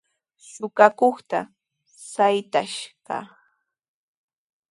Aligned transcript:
Suqakuqta 0.51 1.39
saytash 2.11 2.77
kaa. 3.07 3.25